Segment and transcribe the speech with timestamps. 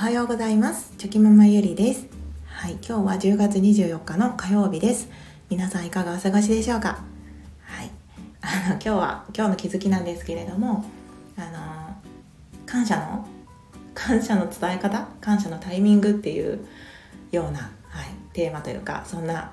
[0.00, 0.94] はようございます。
[0.96, 2.06] チョキママゆりです。
[2.46, 5.10] はい今日は10月24日の火曜日です。
[5.50, 7.00] 皆さんいかがお過ごしでしょうか？
[7.60, 7.90] はい。
[8.40, 10.86] あの今日は今日の気づきなんですけれども
[11.36, 11.94] あの
[12.64, 13.26] 感謝の
[13.94, 15.06] 感謝の伝え方？
[15.20, 16.60] 感謝のタイミングっていう
[17.30, 17.58] ような、
[17.90, 19.52] はい、テーマというかそんな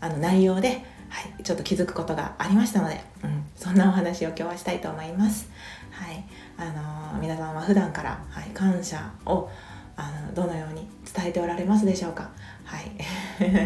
[0.00, 5.50] あの内容で、はい、ちょっと気づくことがありましたので、うん、そんなお話を今日はしたいと思います。
[5.90, 6.24] はい、
[6.56, 9.50] あの皆さんは普段から、はい、感謝を
[9.98, 12.30] あのどのように伝えておられますでしょうか？
[12.64, 12.92] はい。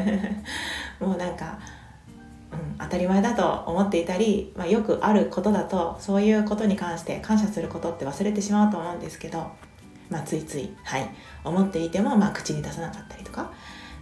[0.99, 1.59] もうなんか、
[2.51, 9.47] うん、当たり前だと思っていたり、まあ、よくあることだとそういうことに関して感謝することって忘れてしまうと思うんですけど、
[10.09, 11.11] まあ、ついつい、はい、
[11.45, 13.53] 思っていても、まあ、口に出さなかったりとか。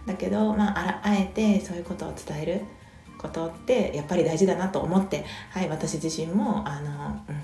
[0.07, 2.61] だけど、まあ、あえてそういうことを伝える
[3.19, 7.35] ことってやっぱり大事だなと思って、はい、私自身もあの、うん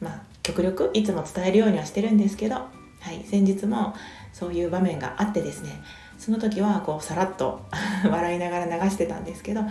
[0.00, 2.66] まあ、極力いつも伝えるようにはしてるんですけど
[3.04, 3.94] はい、先日も
[4.34, 5.82] そういう場面があってですね
[6.18, 7.64] その時はこうさらっと
[8.10, 9.70] 笑いながら流してたんですけどあの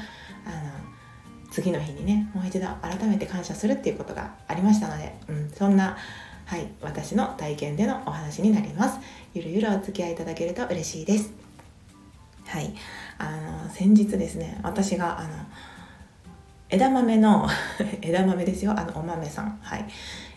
[1.51, 5.97] 次の日にねもう一度改めて感謝するっていうことがありましたので、うん、そんな、
[6.45, 8.99] はい、私の体験でのお話になります。
[9.33, 11.31] ゆるゆるお付き合いいただけると嬉しいです。
[12.47, 12.73] はい
[13.17, 15.29] あの先日ですね私があの
[16.69, 17.47] 枝豆の
[18.01, 19.59] 枝豆ですよあのお豆さん。
[19.61, 19.85] はい。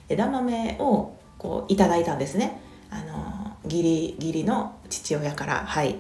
[0.09, 2.61] 枝豆をこういただいたんですね。
[3.67, 5.97] 義理義理の父親からはい。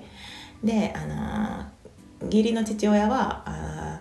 [0.65, 4.01] であの義理の父親はあ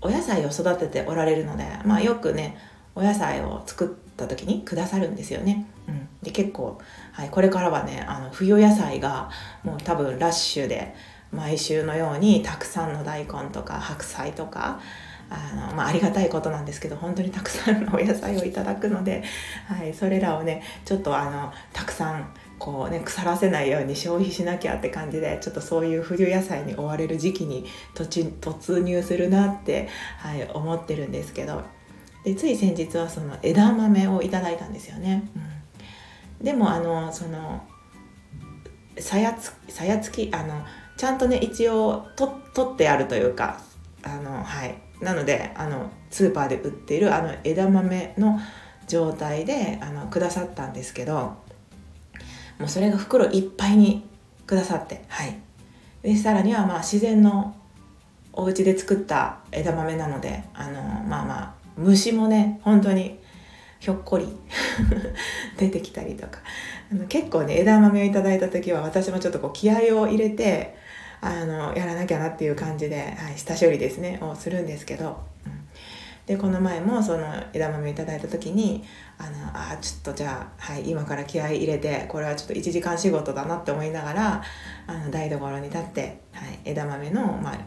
[0.00, 2.56] お野菜を育てておられるので、まあ、よくね
[2.94, 5.66] お野菜を作った時にくださるんですよね。
[5.88, 6.78] うん、で結構、
[7.12, 9.30] はい、これからはねあの冬野菜が
[9.62, 10.94] もう多分ラッシュで
[11.32, 14.80] 毎週のようにたくさんの大根とか白菜とか
[15.30, 19.22] あの、まあ、ありがたいことなんですけど本当にたくさんのお野菜をいただくので、
[19.66, 27.64] はい、それらをねちょっとあのたくさんこうね腐らせないように消費しなきゃって感じでちょっとそういう冬野菜に追われる時期に
[27.94, 29.88] 突入するなって、
[30.18, 31.62] はい、思ってるんですけど
[32.24, 35.30] でつい先日はその枝豆をいただいたんですよね。
[36.38, 37.66] うん、でもあのその
[38.98, 40.62] さやつさやつきあの
[40.98, 42.30] ちゃんとね一応取
[42.74, 43.62] ってあるというか
[44.02, 44.76] あのはい。
[45.00, 48.38] なのであのスーパーで売っているあの枝豆の
[48.86, 51.36] 状態であのくださったんですけど
[52.58, 54.04] もうそれが袋いっぱいに
[54.46, 55.38] くださってはい。
[56.02, 57.54] でさらにはまあ自然の
[58.32, 63.18] お家で作った枝豆なのであのまあまあ虫もね本当に
[63.78, 64.26] ひょっこり
[65.56, 66.40] 出てきたりとか。
[66.92, 70.74] あの結構ね枝豆をいただいた時は私もちょっとこう気合を入れて
[71.20, 75.66] あのやらなきゃなっていう感じで、はい、下処理ですねをするんですけど、うん、
[76.26, 78.84] でこの前もその枝豆いただいた時に
[79.18, 84.42] あのあちょっとじゃあ、はい、今から気合い入れてこれはちょっと1時間仕事だなって思いながら
[84.86, 87.58] あの台所に立って、はい、枝豆の、まあ、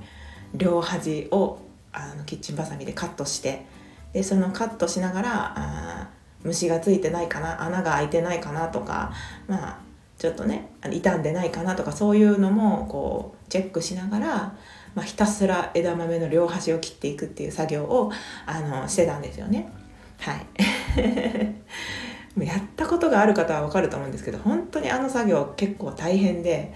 [0.55, 1.59] 両端を
[1.91, 3.65] あのキッチンバサミでカットして
[4.13, 6.09] でそのカットしながらあ
[6.43, 9.13] 虫がついてないかな穴が開いてないかなとか
[9.47, 9.79] まあ
[10.17, 14.27] ちょっとね傷んでないかなとかそういうのもこうチェックしながら、
[14.95, 18.11] まあ、ひたすら枝豆の両端を切っていくっていう作業を
[18.45, 19.69] あのしてたんですよね。
[20.19, 20.45] はい
[22.45, 26.73] やったことがある方は分かると思うんですけど本当にあの作業結構大変で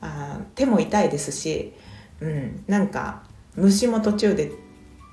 [0.00, 1.74] あ手も痛いですし、
[2.20, 3.22] うん、なんか
[3.56, 4.52] 虫も途中で、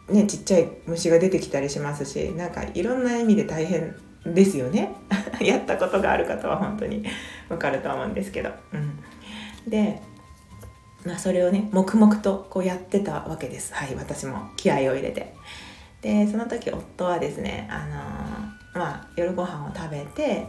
[0.09, 3.95] ね、ちっちゃい虫が出てきたりしますしなんかいろんな意味で大変
[4.25, 4.93] ですよね。
[5.41, 7.03] やったことがある方は本当に
[7.49, 8.99] わかると思うんですけど、うん、
[9.69, 10.01] で、
[11.05, 13.73] まあ、それをね黙々とこうやってたわけです。
[13.73, 15.33] はい私も気合を入れて。
[16.01, 20.47] でその時夫はですねあのー、まあ夜ご飯を食べて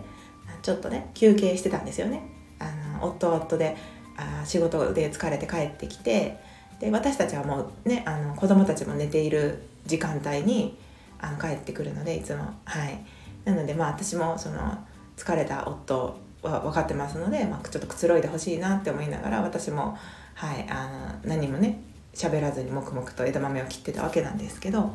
[0.62, 2.22] ちょっとね休憩してたんですよね。
[2.58, 3.76] あの夫は夫で
[4.16, 6.38] あ仕事で疲れて帰ってきて
[6.80, 10.78] で私たちはもうねあの子供たちも寝ている時間帯に
[11.20, 12.44] あの帰ってくるのでいつも。
[12.64, 13.04] はい。
[13.44, 14.78] なのでまあ私もその
[15.16, 19.96] 疲れた夫は分かってますので、まあ、ちょっとくつろいでほしいなって思いながら私も、
[20.34, 21.80] はい、あの何もね
[22.14, 24.90] 喋らずに黙々と枝豆を切ってたわけなんですけど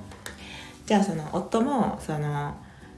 [0.86, 2.56] じゃあその夫もその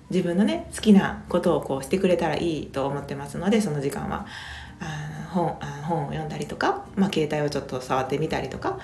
[0.09, 4.25] 自分のね好きなことをこうしてくれたらいいと思ってますのでその時間は
[4.79, 8.79] あ本あ本を読んだりとか、まあ、携帯をちょっと触ってみたりとか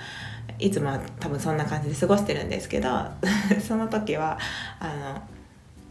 [0.58, 2.88] いつもは多分そんな感じで過ごしてるんですけど
[3.66, 4.38] その時は
[4.78, 5.22] あの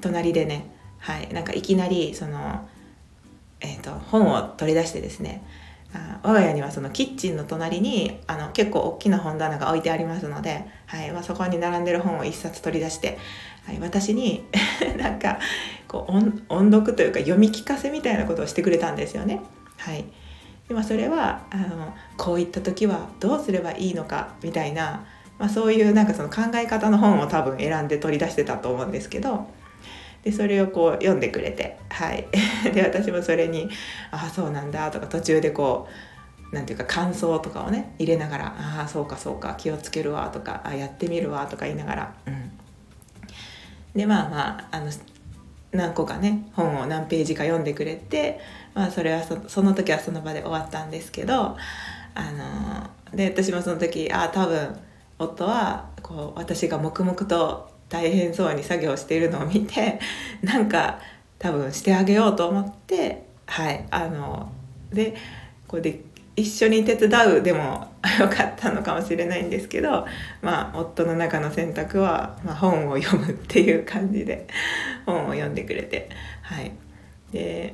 [0.06, 0.70] 隣でね、
[1.00, 2.68] はい、なんかいきなりその、
[3.60, 5.44] えーと、本を取り出してですね
[5.94, 13.18] あ我が家にはそのキッチンの隣にあの結構大きな本棚が置いてありますので、はいまあ、そこに並んでる本を一冊取り出して、
[13.66, 14.46] はい、私に
[14.98, 15.40] なんか
[15.88, 19.42] こう音音読というか読み聞かせみたいなことをしてくれたんですよね。
[19.78, 20.06] はい
[20.68, 25.06] でもそれはあのこういった時はどうすればいいのかみたいな、
[25.38, 29.48] まあ、そういうなんかその考え方の本を多分選んで取り出してたと思うんですけど
[30.26, 32.28] でそれをこう読んでくれてはい。
[32.74, 33.70] で私もそれに
[34.12, 35.88] 「ああそうなんだ」とか途中でこ
[36.52, 42.52] うなんていうか感想とかをね入れながら「ああそうかそうか気をつけるわ」とか「あやってみるわ」とか言いながら、うん、
[43.96, 44.90] でまあまああの
[45.72, 48.40] 何個かね本を何ページか読んでくれて、
[48.74, 51.56] まあ、それはその時はその場で終わったんですけど
[52.16, 54.80] あので私もその時ああ多分
[55.20, 60.00] 夫はこう私が黙々と大変そうに作業しているのを見て
[60.42, 61.00] なんか
[61.40, 64.52] 多分してあげようと思ってはいあの
[64.92, 65.16] で
[65.68, 66.02] こうで
[66.36, 67.88] 一緒に手伝うでも
[68.20, 70.06] よかったのかもしれないんですけど、
[70.42, 74.48] まあ、夫の中の選択は、まあ、本を読むっていう感じで
[75.06, 76.10] 本を読んでくれて
[76.42, 76.72] はい。
[77.32, 77.74] で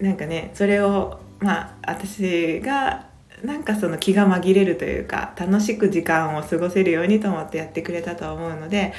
[0.00, 3.06] なんかねそれをまあ私が
[3.44, 8.92] なんかその気が紛れるというか楽しく時間を過ごせるようにと思ってやってくれたと思うので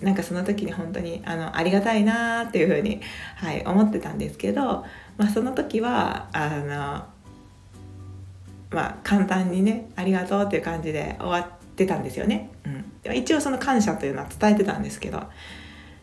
[0.00, 3.00] なんかその時に本当にあのありがたいなっていうふうに、
[3.36, 4.84] はい、思ってたんですけど、
[5.16, 7.04] まあ、その時はあの
[8.70, 12.50] まあ簡単にねありがとうっていう感じで終わってたんですよね、
[13.04, 15.22] うん、一応その感謝というのは伝えてたんですけど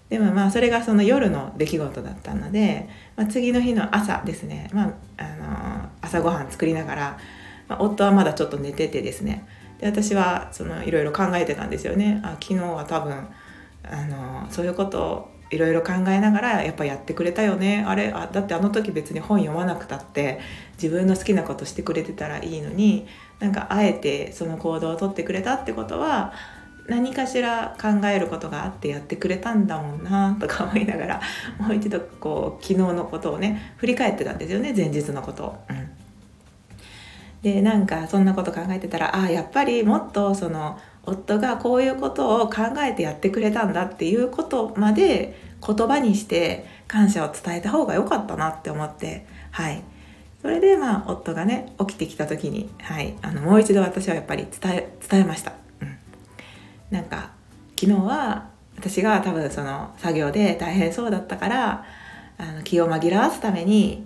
[0.10, 5.24] でもまあそれがその夜の出来事だったので、まあ、次の日の朝ですね、まあ、あ
[5.84, 7.18] の朝ごはん作りながら、
[7.68, 9.48] まあ、夫はまだちょっと寝ててですね。
[9.80, 12.22] で私はそのいろいろ考えてたんですよね。
[12.24, 13.28] あ昨日は多分
[13.84, 17.84] あのそういうことをいろいろ考えながらやっぱやってくれたよね。
[17.88, 20.40] あれあだってあの時別に本読まなくたって
[20.82, 23.08] 自分の好きなことしてくれてたらいいのに
[23.40, 26.34] なんかあえてその行動をとってくれたってことは
[26.88, 31.22] 何かしら考えることがあってやってくれたんだもんなとか思いながら
[31.60, 35.58] もう一度こう昨日のことをね振り返ってたんですよね前日のことを。
[35.70, 35.85] うん。
[37.42, 49.84] でなんかそんなこと考えてたらああやっぱりもっとその夫がこういうことを考えてやってくれたんだっていうことまで言葉にして感謝を伝えた方が良かったなって思ってはい。
[50.42, 55.98] それでまあ夫がね起きてきた時に、はい、あのもう一度私はやっぱり伝え伝えました、うん、
[56.92, 57.32] なんか
[57.80, 61.86] 昨日は私が多分その作業で大変そうだったから
[62.38, 64.06] あの気を紛らわすために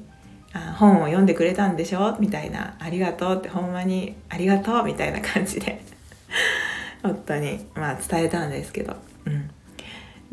[0.54, 2.18] あ本を読んでくれたんでしょ？
[2.20, 5.82] みたいな「ありがとう」ってほんまに「ありがとう」みたいな感じで。
[7.02, 8.94] 夫に、まあ、伝えたんですけど、
[9.26, 9.50] うん、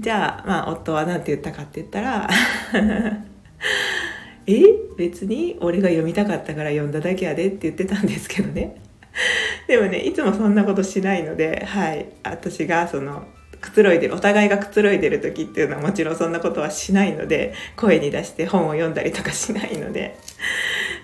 [0.01, 2.29] じゃあ、まあ、夫は何て言ったかって言ったら
[4.47, 4.63] え？
[4.99, 8.77] 別に俺が読みたかったから読んだだけやでって言ってたんですけどね。
[9.69, 12.07] でもねいつもそんなことしないのではい。
[12.25, 13.25] 私がその
[13.61, 20.19] くつろいでるお互いがくつろいでる時っていうのはもちろんそんなことはしないので声に出して本を読んだりとかしないので。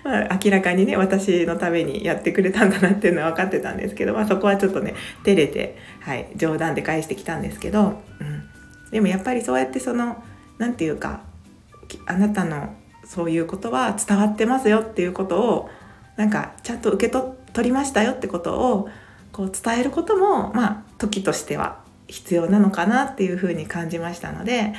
[0.03, 8.43] まあ、明らかにね私のためにやってくれたんだなっていうのは分かってたんですけど、まあ、そこはちょっとね照れて、はい、冗談で返してきたんですけど、うん、
[8.91, 10.21] でもやっぱりそうやってその
[10.57, 11.21] 何て言うか
[12.05, 15.69] あなたのそういうことは伝わってますよっていうことを
[16.17, 17.35] なんかちゃんと受け取
[17.69, 18.89] りましたよってことを
[19.31, 24.73] こう伝えることもまあ時としては必要なのかなっていうふうに感じましたので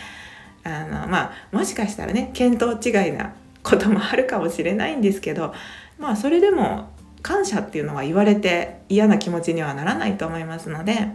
[0.64, 5.54] あのまあもしかしたらね見当違いなこともあるかもしれないんですけど
[5.98, 6.90] まあそれでも
[7.22, 11.08] 感謝っていうのは言われて嫌な気持ちにはならないと思いますので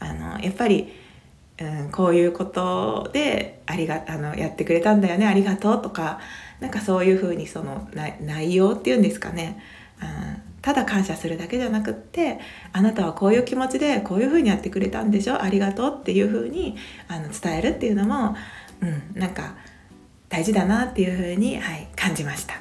[0.00, 0.92] あのやっぱり、
[1.60, 6.18] うん、こういうことでありがあのやってくれたんだよねありがとうとか
[6.60, 7.88] なんかそういうふうにその
[8.20, 9.62] 内容っていうんですかね、
[10.00, 12.40] うん、ただ感謝するだけじゃなくって
[12.72, 18.34] あなたはこういう気持ちでこういうふうにやってくれたんでしょありがとうっていうふうにあの伝えるっていうのも、
[18.80, 19.56] うん、なんか
[20.30, 22.54] 大事だなっていうふうに、はい、感じました。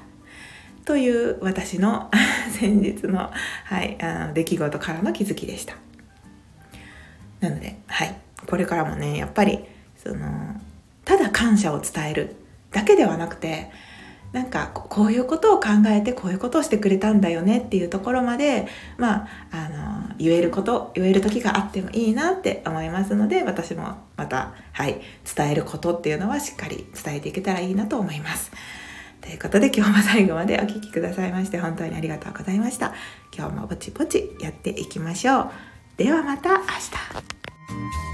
[0.83, 2.11] という私の
[2.51, 3.31] 先日の,、
[3.63, 5.75] はい、あの出来事からの気づきでした。
[7.39, 8.13] なので、はい、
[8.49, 9.59] これからもねやっぱり
[9.95, 10.59] その
[11.05, 12.35] ただ感謝を伝える
[12.71, 13.71] だけではなくて
[14.33, 19.69] なんかこういうことを考えてこういうことをしてくれたんだよねっていうところまで、まあ、あ
[20.09, 25.01] の言えること言える時があってもいいなって思いますので私もまた、はい、
[25.35, 28.51] 伝えることっていうのはしっかり伝えていけたらいいなと思います。
[29.21, 32.93] ということで今日も最後までお聴きくださいまして本当にありがとうございました。
[33.33, 35.51] 今日もぼちぼちやっていきましょう。
[35.95, 38.12] ではまた明日。